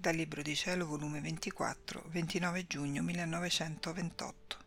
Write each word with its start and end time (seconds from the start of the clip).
Dal 0.00 0.14
Libro 0.14 0.40
di 0.40 0.56
Cielo, 0.56 0.86
volume 0.86 1.20
24, 1.20 2.04
29 2.08 2.66
giugno 2.66 3.02
1928. 3.02 4.58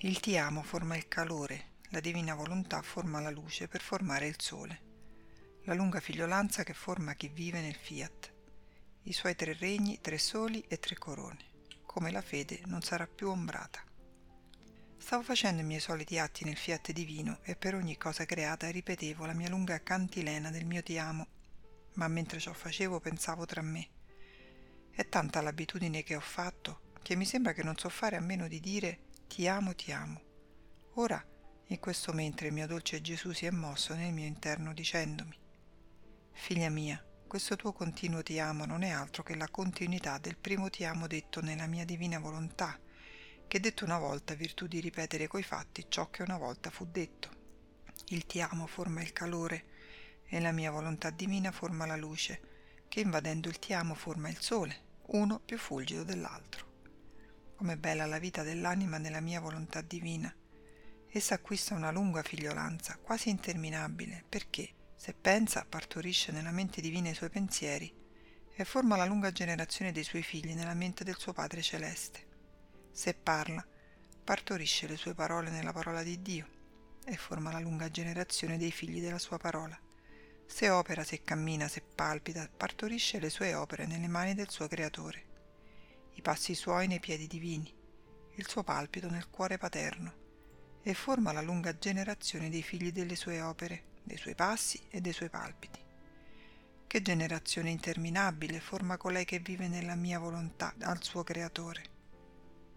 Il 0.00 0.20
ti 0.20 0.36
amo 0.36 0.62
forma 0.62 0.94
il 0.94 1.08
calore, 1.08 1.76
la 1.88 2.00
divina 2.00 2.34
volontà 2.34 2.82
forma 2.82 3.18
la 3.18 3.30
luce 3.30 3.66
per 3.66 3.80
formare 3.80 4.26
il 4.26 4.34
sole, 4.36 4.80
la 5.62 5.72
lunga 5.72 6.00
figliolanza 6.00 6.64
che 6.64 6.74
forma 6.74 7.14
chi 7.14 7.28
vive 7.28 7.62
nel 7.62 7.76
fiat, 7.76 8.34
i 9.04 9.14
suoi 9.14 9.34
tre 9.34 9.54
regni, 9.54 10.02
tre 10.02 10.18
soli 10.18 10.62
e 10.68 10.78
tre 10.80 10.96
corone, 10.96 11.38
come 11.86 12.10
la 12.10 12.20
fede 12.20 12.60
non 12.66 12.82
sarà 12.82 13.06
più 13.06 13.30
ombrata. 13.30 13.82
Stavo 14.98 15.22
facendo 15.22 15.62
i 15.62 15.64
miei 15.64 15.80
soliti 15.80 16.18
atti 16.18 16.44
nel 16.44 16.58
fiat 16.58 16.92
divino 16.92 17.38
e 17.42 17.56
per 17.56 17.74
ogni 17.74 17.96
cosa 17.96 18.26
creata 18.26 18.68
ripetevo 18.68 19.24
la 19.24 19.32
mia 19.32 19.48
lunga 19.48 19.82
cantilena 19.82 20.50
del 20.50 20.66
mio 20.66 20.82
ti 20.82 20.98
amo, 20.98 21.26
ma 21.94 22.06
mentre 22.06 22.38
ciò 22.38 22.52
facevo 22.52 23.00
pensavo 23.00 23.46
tra 23.46 23.62
me 23.62 23.94
è 24.96 25.10
tanta 25.10 25.42
l'abitudine 25.42 26.02
che 26.02 26.16
ho 26.16 26.20
fatto 26.20 26.80
che 27.02 27.16
mi 27.16 27.26
sembra 27.26 27.52
che 27.52 27.62
non 27.62 27.76
so 27.76 27.90
fare 27.90 28.16
a 28.16 28.20
meno 28.20 28.48
di 28.48 28.60
dire 28.60 29.00
ti 29.28 29.46
amo, 29.46 29.74
ti 29.74 29.92
amo. 29.92 30.22
Ora, 30.94 31.22
in 31.66 31.78
questo 31.78 32.14
mentre 32.14 32.46
il 32.46 32.54
mio 32.54 32.66
dolce 32.66 33.02
Gesù 33.02 33.32
si 33.32 33.44
è 33.44 33.50
mosso 33.50 33.94
nel 33.94 34.14
mio 34.14 34.24
interno 34.24 34.72
dicendomi, 34.72 35.38
Figlia 36.32 36.70
mia, 36.70 37.04
questo 37.26 37.56
tuo 37.56 37.74
continuo 37.74 38.22
ti 38.22 38.38
amo 38.38 38.64
non 38.64 38.82
è 38.82 38.88
altro 38.88 39.22
che 39.22 39.36
la 39.36 39.48
continuità 39.48 40.16
del 40.16 40.38
primo 40.38 40.70
ti 40.70 40.86
amo 40.86 41.06
detto 41.06 41.42
nella 41.42 41.66
mia 41.66 41.84
divina 41.84 42.18
volontà, 42.18 42.80
che 43.46 43.60
detto 43.60 43.84
una 43.84 43.98
volta 43.98 44.32
virtù 44.32 44.66
di 44.66 44.80
ripetere 44.80 45.26
coi 45.26 45.42
fatti 45.42 45.84
ciò 45.90 46.08
che 46.08 46.22
una 46.22 46.38
volta 46.38 46.70
fu 46.70 46.86
detto. 46.86 47.28
Il 48.06 48.24
ti 48.24 48.40
amo 48.40 48.66
forma 48.66 49.02
il 49.02 49.12
calore 49.12 49.64
e 50.24 50.40
la 50.40 50.52
mia 50.52 50.70
volontà 50.70 51.10
divina 51.10 51.52
forma 51.52 51.84
la 51.84 51.96
luce, 51.96 52.40
che 52.88 53.00
invadendo 53.00 53.50
il 53.50 53.58
ti 53.58 53.74
amo 53.74 53.94
forma 53.94 54.30
il 54.30 54.40
sole 54.40 54.84
uno 55.08 55.40
più 55.40 55.58
fulgido 55.58 56.02
dell'altro. 56.02 56.64
Com'è 57.56 57.76
bella 57.76 58.06
la 58.06 58.18
vita 58.18 58.42
dell'anima 58.42 58.98
nella 58.98 59.20
mia 59.20 59.40
volontà 59.40 59.80
divina. 59.80 60.34
Essa 61.08 61.34
acquista 61.34 61.74
una 61.74 61.90
lunga 61.90 62.22
figliolanza, 62.22 62.98
quasi 63.00 63.30
interminabile, 63.30 64.24
perché, 64.28 64.74
se 64.96 65.14
pensa, 65.14 65.64
partorisce 65.68 66.32
nella 66.32 66.50
mente 66.50 66.80
divina 66.80 67.08
i 67.08 67.14
suoi 67.14 67.30
pensieri 67.30 67.92
e 68.54 68.64
forma 68.64 68.96
la 68.96 69.04
lunga 69.04 69.32
generazione 69.32 69.92
dei 69.92 70.04
suoi 70.04 70.22
figli 70.22 70.54
nella 70.54 70.74
mente 70.74 71.04
del 71.04 71.16
suo 71.16 71.32
Padre 71.32 71.62
Celeste. 71.62 72.26
Se 72.90 73.14
parla, 73.14 73.66
partorisce 74.24 74.86
le 74.88 74.96
sue 74.96 75.14
parole 75.14 75.50
nella 75.50 75.72
parola 75.72 76.02
di 76.02 76.20
Dio 76.20 76.48
e 77.04 77.16
forma 77.16 77.52
la 77.52 77.60
lunga 77.60 77.90
generazione 77.90 78.58
dei 78.58 78.72
figli 78.72 79.00
della 79.00 79.18
sua 79.18 79.38
parola. 79.38 79.78
Se 80.46 80.70
opera, 80.70 81.04
se 81.04 81.22
cammina, 81.22 81.68
se 81.68 81.82
palpita, 81.82 82.48
partorisce 82.56 83.18
le 83.18 83.30
sue 83.30 83.52
opere 83.52 83.84
nelle 83.84 84.06
mani 84.06 84.32
del 84.32 84.48
suo 84.48 84.68
Creatore, 84.68 85.24
i 86.14 86.22
passi 86.22 86.54
suoi 86.54 86.86
nei 86.86 87.00
piedi 87.00 87.26
divini, 87.26 87.70
il 88.36 88.48
suo 88.48 88.62
palpito 88.62 89.10
nel 89.10 89.28
cuore 89.28 89.58
paterno, 89.58 90.24
e 90.82 90.94
forma 90.94 91.32
la 91.32 91.42
lunga 91.42 91.76
generazione 91.76 92.48
dei 92.48 92.62
figli 92.62 92.92
delle 92.92 93.16
sue 93.16 93.42
opere, 93.42 93.96
dei 94.02 94.16
suoi 94.16 94.34
passi 94.34 94.80
e 94.88 95.00
dei 95.00 95.12
suoi 95.12 95.28
palpiti. 95.28 95.84
Che 96.86 97.02
generazione 97.02 97.70
interminabile 97.70 98.60
forma 98.60 98.96
colei 98.96 99.24
che 99.24 99.40
vive 99.40 99.68
nella 99.68 99.96
mia 99.96 100.20
volontà 100.20 100.74
al 100.80 101.02
suo 101.02 101.24
Creatore. 101.24 101.94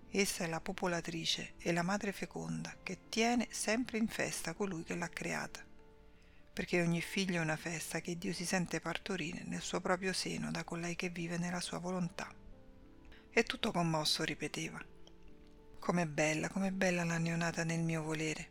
Essa 0.10 0.44
è 0.44 0.48
la 0.48 0.60
popolatrice 0.60 1.54
e 1.60 1.72
la 1.72 1.84
madre 1.84 2.12
feconda 2.12 2.76
che 2.82 3.08
tiene 3.10 3.48
sempre 3.52 4.00
in 4.00 4.08
festa 4.08 4.54
colui 4.54 4.84
che 4.84 4.96
l'ha 4.96 5.08
creata 5.08 5.69
perché 6.60 6.82
ogni 6.82 7.00
figlio 7.00 7.40
è 7.40 7.42
una 7.42 7.56
festa 7.56 8.02
che 8.02 8.18
Dio 8.18 8.34
si 8.34 8.44
sente 8.44 8.82
partorire 8.82 9.44
nel 9.46 9.62
suo 9.62 9.80
proprio 9.80 10.12
seno 10.12 10.52
da 10.52 10.66
colei 10.66 10.94
che 10.94 11.08
vive 11.08 11.38
nella 11.38 11.62
sua 11.62 11.78
volontà. 11.78 12.30
E 13.30 13.44
tutto 13.44 13.72
commosso 13.72 14.26
ripeteva. 14.26 14.78
Com'è 15.80 16.06
bella, 16.06 16.50
com'è 16.50 16.72
bella 16.72 17.06
la 17.06 17.18
neonata 17.18 17.64
nel 17.64 17.80
mio 17.80 18.04
volere. 18.04 18.50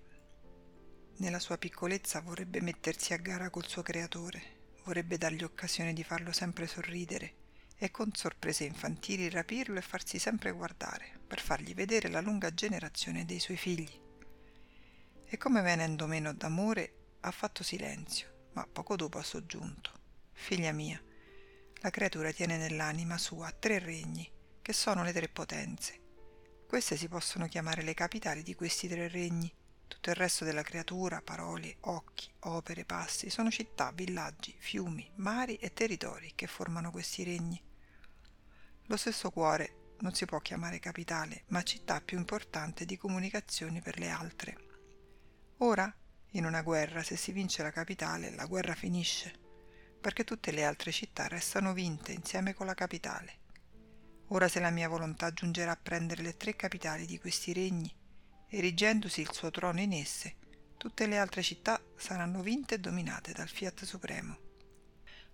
Nella 1.18 1.38
sua 1.38 1.58
piccolezza 1.58 2.22
vorrebbe 2.22 2.62
mettersi 2.62 3.12
a 3.12 3.18
gara 3.18 3.50
col 3.50 3.66
suo 3.66 3.82
creatore, 3.82 4.42
vorrebbe 4.84 5.18
dargli 5.18 5.44
occasione 5.44 5.92
di 5.92 6.02
farlo 6.02 6.32
sempre 6.32 6.66
sorridere 6.66 7.34
e 7.76 7.90
con 7.90 8.14
sorprese 8.14 8.64
infantili 8.64 9.28
rapirlo 9.28 9.76
e 9.76 9.82
farsi 9.82 10.18
sempre 10.18 10.52
guardare, 10.52 11.20
per 11.26 11.40
fargli 11.40 11.74
vedere 11.74 12.08
la 12.08 12.22
lunga 12.22 12.54
generazione 12.54 13.26
dei 13.26 13.38
suoi 13.38 13.58
figli. 13.58 14.00
E 15.26 15.36
come 15.36 15.60
venendo 15.60 16.06
meno 16.06 16.32
d'amore 16.32 16.97
ha 17.20 17.30
fatto 17.30 17.62
silenzio, 17.62 18.48
ma 18.52 18.66
poco 18.66 18.96
dopo 18.96 19.18
ha 19.18 19.22
soggiunto. 19.22 19.92
Figlia 20.32 20.72
mia, 20.72 21.02
la 21.80 21.90
creatura 21.90 22.32
tiene 22.32 22.56
nell'anima 22.56 23.18
sua 23.18 23.50
tre 23.52 23.78
regni, 23.78 24.30
che 24.60 24.72
sono 24.72 25.02
le 25.02 25.12
tre 25.12 25.28
potenze. 25.28 26.00
Queste 26.66 26.96
si 26.96 27.08
possono 27.08 27.48
chiamare 27.48 27.82
le 27.82 27.94
capitali 27.94 28.42
di 28.42 28.54
questi 28.54 28.88
tre 28.88 29.08
regni. 29.08 29.52
Tutto 29.86 30.10
il 30.10 30.16
resto 30.16 30.44
della 30.44 30.62
creatura, 30.62 31.22
parole, 31.22 31.76
occhi, 31.80 32.30
opere, 32.40 32.84
passi, 32.84 33.30
sono 33.30 33.50
città, 33.50 33.90
villaggi, 33.92 34.54
fiumi, 34.58 35.10
mari 35.16 35.56
e 35.56 35.72
territori 35.72 36.32
che 36.34 36.46
formano 36.46 36.90
questi 36.90 37.24
regni. 37.24 37.60
Lo 38.86 38.96
stesso 38.96 39.30
cuore 39.30 39.94
non 40.00 40.14
si 40.14 40.26
può 40.26 40.38
chiamare 40.40 40.78
capitale, 40.78 41.44
ma 41.48 41.62
città 41.62 42.00
più 42.00 42.18
importante 42.18 42.84
di 42.84 42.96
comunicazioni 42.96 43.80
per 43.80 43.98
le 43.98 44.08
altre. 44.10 44.56
Ora 45.58 45.92
in 46.32 46.44
una 46.44 46.62
guerra, 46.62 47.02
se 47.02 47.16
si 47.16 47.32
vince 47.32 47.62
la 47.62 47.70
capitale, 47.70 48.34
la 48.34 48.46
guerra 48.46 48.74
finisce, 48.74 49.32
perché 50.00 50.24
tutte 50.24 50.50
le 50.50 50.64
altre 50.64 50.92
città 50.92 51.26
restano 51.26 51.72
vinte 51.72 52.12
insieme 52.12 52.54
con 52.54 52.66
la 52.66 52.74
capitale. 52.74 53.46
Ora 54.28 54.48
se 54.48 54.60
la 54.60 54.70
mia 54.70 54.88
volontà 54.88 55.32
giungerà 55.32 55.72
a 55.72 55.80
prendere 55.80 56.22
le 56.22 56.36
tre 56.36 56.54
capitali 56.54 57.06
di 57.06 57.18
questi 57.18 57.52
regni, 57.52 57.92
erigendosi 58.48 59.20
il 59.22 59.32
suo 59.32 59.50
trono 59.50 59.80
in 59.80 59.92
esse, 59.92 60.36
tutte 60.76 61.06
le 61.06 61.18
altre 61.18 61.42
città 61.42 61.80
saranno 61.96 62.42
vinte 62.42 62.74
e 62.74 62.78
dominate 62.78 63.32
dal 63.32 63.48
Fiat 63.48 63.84
Supremo. 63.84 64.38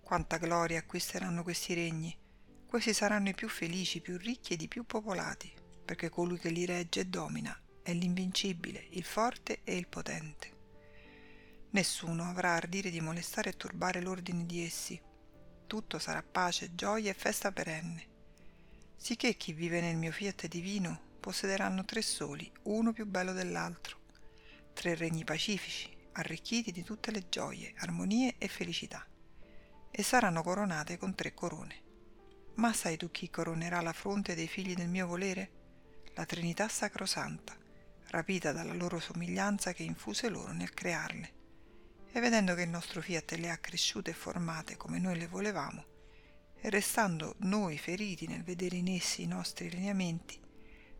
Quanta 0.01 0.37
gloria 0.37 0.79
acquisteranno 0.79 1.43
questi 1.43 1.73
regni! 1.73 2.17
Questi 2.65 2.93
saranno 2.93 3.29
i 3.29 3.35
più 3.35 3.47
felici, 3.47 4.01
più 4.01 4.17
ricchi 4.17 4.53
ed 4.53 4.61
i 4.61 4.67
più 4.67 4.85
popolati, 4.85 5.53
perché 5.83 6.09
colui 6.09 6.39
che 6.39 6.49
li 6.49 6.65
regge 6.65 7.01
e 7.01 7.05
domina 7.05 7.57
è 7.81 7.93
l'invincibile, 7.93 8.85
il 8.91 9.03
forte 9.03 9.61
e 9.63 9.77
il 9.77 9.87
potente. 9.87 10.54
Nessuno 11.75 12.23
avrà 12.29 12.53
ardire 12.53 12.89
di 12.89 13.01
molestare 13.01 13.49
e 13.49 13.57
turbare 13.57 13.99
l'ordine 13.99 14.45
di 14.45 14.63
essi. 14.63 14.97
Tutto 15.67 15.99
sarà 15.99 16.23
pace, 16.23 16.73
gioia 16.73 17.11
e 17.11 17.13
festa 17.13 17.51
perenne. 17.51 18.07
Sicché 18.95 19.35
chi 19.35 19.51
vive 19.51 19.81
nel 19.81 19.97
mio 19.97 20.13
fiat 20.13 20.47
divino 20.47 21.17
possederanno 21.19 21.83
tre 21.83 22.01
soli, 22.01 22.49
uno 22.63 22.93
più 22.93 23.05
bello 23.05 23.33
dell'altro, 23.33 23.97
tre 24.71 24.95
regni 24.95 25.25
pacifici, 25.25 25.93
arricchiti 26.13 26.71
di 26.71 26.81
tutte 26.81 27.11
le 27.11 27.27
gioie, 27.27 27.73
armonie 27.79 28.35
e 28.37 28.47
felicità, 28.47 29.05
e 29.91 30.01
saranno 30.01 30.43
coronate 30.43 30.95
con 30.97 31.13
tre 31.13 31.33
corone. 31.33 31.83
Ma 32.53 32.71
sai 32.71 32.95
tu 32.95 33.11
chi 33.11 33.29
coronerà 33.29 33.81
la 33.81 33.91
fronte 33.91 34.33
dei 34.33 34.47
figli 34.47 34.75
del 34.75 34.87
mio 34.87 35.07
volere? 35.07 35.51
La 36.13 36.25
Trinità 36.25 36.69
Sacrosanta, 36.69 37.53
rapita 38.11 38.53
dalla 38.53 38.73
loro 38.73 38.97
somiglianza 39.01 39.73
che 39.73 39.83
infuse 39.83 40.29
loro 40.29 40.53
nel 40.53 40.73
crearle 40.73 41.34
e 42.15 42.21
vedendo 42.21 42.55
che 42.55 42.61
il 42.61 42.69
nostro 42.69 43.01
fiat 43.01 43.33
le 43.33 43.49
ha 43.49 43.57
cresciute 43.57 44.11
e 44.11 44.13
formate 44.13 44.77
come 44.77 44.99
noi 44.99 45.17
le 45.17 45.27
volevamo, 45.27 45.83
e 46.55 46.69
restando 46.69 47.35
noi 47.39 47.77
feriti 47.77 48.25
nel 48.25 48.41
vedere 48.41 48.77
in 48.77 48.87
essi 48.87 49.23
i 49.23 49.27
nostri 49.27 49.69
lineamenti, 49.69 50.39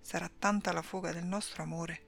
sarà 0.02 0.30
tanta 0.30 0.74
la 0.74 0.82
fuga 0.82 1.14
del 1.14 1.24
nostro 1.24 1.64
amore 1.64 2.02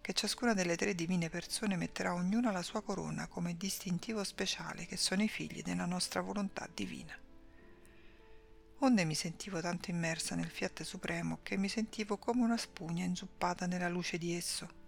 che 0.00 0.14
ciascuna 0.14 0.52
delle 0.52 0.74
tre 0.74 0.96
divine 0.96 1.28
persone 1.28 1.76
metterà 1.76 2.12
ognuna 2.12 2.50
la 2.50 2.62
sua 2.62 2.82
corona 2.82 3.28
come 3.28 3.56
distintivo 3.56 4.24
speciale 4.24 4.84
che 4.84 4.96
sono 4.96 5.22
i 5.22 5.28
figli 5.28 5.62
della 5.62 5.86
nostra 5.86 6.20
volontà 6.20 6.68
divina. 6.74 7.16
Onde 8.80 9.04
mi 9.04 9.14
sentivo 9.14 9.60
tanto 9.60 9.90
immersa 9.90 10.34
nel 10.34 10.50
fiat 10.50 10.82
supremo 10.82 11.38
che 11.44 11.56
mi 11.56 11.68
sentivo 11.68 12.18
come 12.18 12.42
una 12.42 12.56
spugna 12.56 13.04
inzuppata 13.04 13.66
nella 13.66 13.88
luce 13.88 14.18
di 14.18 14.34
esso 14.34 14.79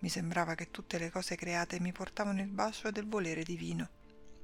mi 0.00 0.08
sembrava 0.08 0.54
che 0.54 0.70
tutte 0.70 0.98
le 0.98 1.10
cose 1.10 1.36
create 1.36 1.80
mi 1.80 1.92
portavano 1.92 2.40
il 2.40 2.48
bacio 2.48 2.90
del 2.90 3.06
volere 3.06 3.42
divino, 3.42 3.88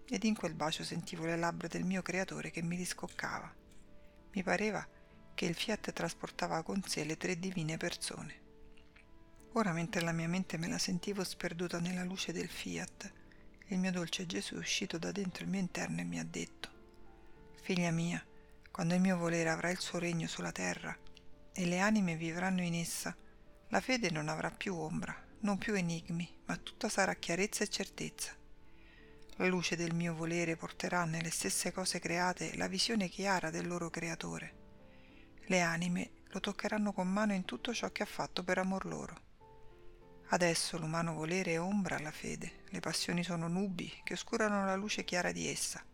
ed 0.08 0.24
in 0.24 0.36
quel 0.36 0.54
bacio 0.54 0.84
sentivo 0.84 1.24
le 1.24 1.36
labbra 1.36 1.68
del 1.68 1.84
mio 1.84 2.02
creatore 2.02 2.50
che 2.50 2.62
mi 2.62 2.76
riscoccava. 2.76 3.52
Mi 4.32 4.42
pareva 4.42 4.86
che 5.34 5.44
il 5.46 5.54
fiat 5.54 5.92
trasportava 5.92 6.62
con 6.62 6.82
sé 6.82 7.04
le 7.04 7.16
tre 7.16 7.38
divine 7.38 7.76
persone. 7.76 8.44
Ora 9.52 9.72
mentre 9.72 10.02
la 10.02 10.12
mia 10.12 10.28
mente 10.28 10.58
me 10.58 10.68
la 10.68 10.78
sentivo 10.78 11.24
sperduta 11.24 11.80
nella 11.80 12.04
luce 12.04 12.32
del 12.32 12.48
fiat, 12.48 13.12
il 13.68 13.78
mio 13.78 13.90
dolce 13.90 14.26
Gesù 14.26 14.54
è 14.54 14.58
uscito 14.58 14.98
da 14.98 15.10
dentro 15.10 15.42
il 15.42 15.50
mio 15.50 15.60
interno 15.60 16.00
e 16.00 16.04
mi 16.04 16.18
ha 16.20 16.24
detto, 16.24 16.68
Figlia 17.62 17.90
mia, 17.90 18.24
quando 18.70 18.94
il 18.94 19.00
mio 19.00 19.16
volere 19.16 19.48
avrà 19.48 19.70
il 19.70 19.80
suo 19.80 19.98
regno 19.98 20.28
sulla 20.28 20.52
terra 20.52 20.96
e 21.52 21.64
le 21.64 21.80
anime 21.80 22.14
vivranno 22.14 22.62
in 22.62 22.74
essa, 22.74 23.16
la 23.68 23.80
fede 23.80 24.10
non 24.10 24.28
avrà 24.28 24.50
più 24.50 24.76
ombra, 24.76 25.25
non 25.40 25.58
più 25.58 25.74
enigmi, 25.74 26.28
ma 26.46 26.56
tutta 26.56 26.88
sarà 26.88 27.14
chiarezza 27.14 27.64
e 27.64 27.68
certezza. 27.68 28.32
La 29.36 29.46
luce 29.46 29.76
del 29.76 29.94
mio 29.94 30.14
volere 30.14 30.56
porterà 30.56 31.04
nelle 31.04 31.30
stesse 31.30 31.72
cose 31.72 31.98
create 31.98 32.56
la 32.56 32.68
visione 32.68 33.08
chiara 33.08 33.50
del 33.50 33.66
loro 33.66 33.90
creatore. 33.90 34.54
Le 35.44 35.60
anime 35.60 36.10
lo 36.28 36.40
toccheranno 36.40 36.92
con 36.92 37.08
mano 37.08 37.34
in 37.34 37.44
tutto 37.44 37.74
ciò 37.74 37.90
che 37.92 38.02
ha 38.02 38.06
fatto 38.06 38.42
per 38.42 38.58
amor 38.58 38.86
loro. 38.86 39.24
Adesso 40.28 40.78
l'umano 40.78 41.14
volere 41.14 41.52
è 41.52 41.60
ombra 41.60 41.96
alla 41.96 42.10
fede, 42.10 42.64
le 42.70 42.80
passioni 42.80 43.22
sono 43.22 43.46
nubi 43.46 43.92
che 44.02 44.14
oscurano 44.14 44.64
la 44.64 44.74
luce 44.74 45.04
chiara 45.04 45.32
di 45.32 45.46
essa. 45.48 45.84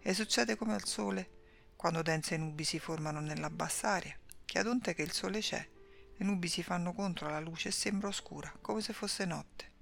E 0.00 0.14
succede 0.14 0.56
come 0.56 0.74
al 0.74 0.84
sole, 0.84 1.30
quando 1.76 2.02
dense 2.02 2.36
nubi 2.36 2.64
si 2.64 2.78
formano 2.78 3.20
nella 3.20 3.50
bassa 3.50 3.90
aria, 3.90 4.16
che 4.44 4.58
ad 4.58 4.66
onte 4.66 4.94
che 4.94 5.02
il 5.02 5.12
sole 5.12 5.40
c'è, 5.40 5.68
le 6.16 6.24
nubi 6.24 6.48
si 6.48 6.62
fanno 6.62 6.92
contro 6.92 7.28
la 7.28 7.40
luce 7.40 7.68
e 7.68 7.72
sembra 7.72 8.08
oscura, 8.08 8.52
come 8.60 8.80
se 8.80 8.92
fosse 8.92 9.24
notte 9.24 9.74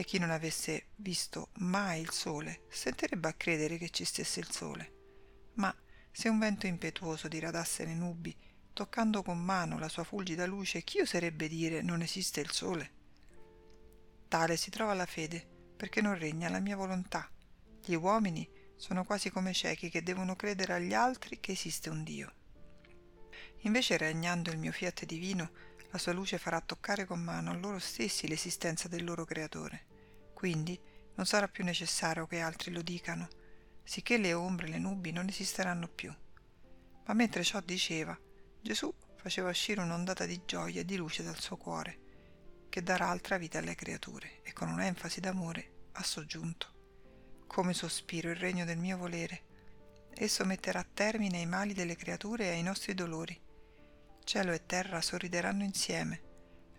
e 0.00 0.04
chi 0.04 0.18
non 0.18 0.30
avesse 0.30 0.86
visto 0.96 1.50
mai 1.58 2.00
il 2.00 2.10
sole 2.10 2.62
sentirebbe 2.70 3.28
a 3.28 3.34
credere 3.34 3.76
che 3.76 3.90
ci 3.90 4.06
stesse 4.06 4.40
il 4.40 4.50
sole. 4.50 4.92
Ma 5.56 5.74
se 6.10 6.30
un 6.30 6.38
vento 6.38 6.66
impetuoso 6.66 7.28
diradasse 7.28 7.84
le 7.84 7.92
nubi, 7.92 8.34
toccando 8.72 9.22
con 9.22 9.38
mano 9.38 9.78
la 9.78 9.90
sua 9.90 10.04
fulgida 10.04 10.46
luce, 10.46 10.84
chi 10.84 11.00
oserebbe 11.00 11.48
dire 11.48 11.82
non 11.82 12.00
esiste 12.00 12.40
il 12.40 12.50
sole? 12.50 12.92
Tale 14.26 14.56
si 14.56 14.70
trova 14.70 14.94
la 14.94 15.04
fede, 15.04 15.46
perché 15.76 16.00
non 16.00 16.16
regna 16.16 16.48
la 16.48 16.60
mia 16.60 16.76
volontà. 16.76 17.28
Gli 17.84 17.92
uomini 17.92 18.48
sono 18.76 19.04
quasi 19.04 19.28
come 19.28 19.52
ciechi 19.52 19.90
che 19.90 20.02
devono 20.02 20.34
credere 20.34 20.72
agli 20.72 20.94
altri 20.94 21.40
che 21.40 21.52
esiste 21.52 21.90
un 21.90 22.02
Dio. 22.04 22.32
Invece 23.62 23.98
regnando 23.98 24.50
il 24.50 24.58
mio 24.58 24.72
fiat 24.72 25.04
divino, 25.04 25.50
la 25.90 25.98
sua 25.98 26.12
luce 26.12 26.38
farà 26.38 26.60
toccare 26.60 27.04
con 27.04 27.20
mano 27.20 27.50
a 27.50 27.54
loro 27.54 27.78
stessi 27.78 28.28
l'esistenza 28.28 28.88
del 28.88 29.04
loro 29.04 29.24
creatore. 29.24 29.86
Quindi 30.32 30.80
non 31.16 31.26
sarà 31.26 31.48
più 31.48 31.64
necessario 31.64 32.26
che 32.26 32.40
altri 32.40 32.70
lo 32.70 32.80
dicano, 32.80 33.28
sicché 33.82 34.16
le 34.16 34.32
ombre 34.32 34.66
e 34.66 34.70
le 34.70 34.78
nubi 34.78 35.12
non 35.12 35.28
esisteranno 35.28 35.88
più. 35.88 36.14
Ma 37.06 37.12
mentre 37.14 37.42
ciò 37.42 37.60
diceva, 37.60 38.18
Gesù 38.62 38.92
faceva 39.16 39.50
uscire 39.50 39.82
un'ondata 39.82 40.24
di 40.24 40.40
gioia 40.46 40.80
e 40.80 40.84
di 40.84 40.96
luce 40.96 41.22
dal 41.22 41.38
suo 41.38 41.56
cuore, 41.56 41.98
che 42.70 42.82
darà 42.82 43.08
altra 43.08 43.36
vita 43.36 43.58
alle 43.58 43.74
creature, 43.74 44.40
e 44.42 44.52
con 44.52 44.68
un'enfasi 44.68 45.20
d'amore 45.20 45.88
ha 45.92 46.02
soggiunto. 46.02 46.78
Come 47.46 47.74
sospiro 47.74 48.30
il 48.30 48.36
regno 48.36 48.64
del 48.64 48.78
mio 48.78 48.96
volere, 48.96 49.42
esso 50.14 50.44
metterà 50.44 50.82
termine 50.84 51.38
ai 51.38 51.46
mali 51.46 51.74
delle 51.74 51.96
creature 51.96 52.44
e 52.44 52.50
ai 52.50 52.62
nostri 52.62 52.94
dolori. 52.94 53.38
Cielo 54.24 54.52
e 54.52 54.64
terra 54.66 55.00
sorrideranno 55.00 55.64
insieme, 55.64 56.22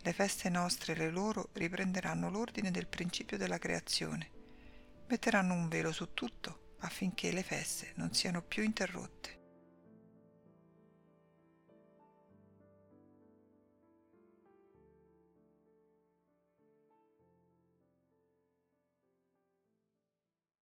le 0.04 0.14
feste 0.14 0.50
nostre 0.50 0.94
e 0.94 0.96
le 0.96 1.12
loro 1.12 1.50
riprenderanno 1.54 2.30
l'ordine 2.30 2.72
del 2.72 2.88
principio 2.88 3.38
della 3.38 3.60
creazione. 3.60 4.32
Metteranno 5.08 5.54
un 5.54 5.68
velo 5.68 5.92
su 5.92 6.14
tutto 6.14 6.76
affinché 6.80 7.32
le 7.32 7.44
feste 7.44 7.92
non 7.96 8.12
siano 8.14 8.42
più 8.42 8.64
interrotte. 8.64 9.41